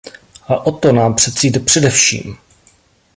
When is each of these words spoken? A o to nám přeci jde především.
A 0.47 0.59
o 0.67 0.71
to 0.71 0.91
nám 0.91 1.15
přeci 1.15 1.47
jde 1.47 1.59
především. 1.59 2.37